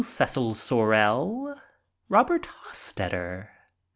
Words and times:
Cecile 0.03 0.55
Sorel, 0.55 1.61
Robert 2.09 2.47
Hostetter, 2.47 3.49
M. 3.49 3.49